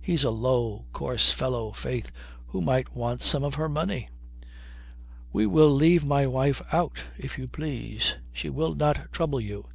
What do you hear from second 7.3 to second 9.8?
you please. She will not trouble you.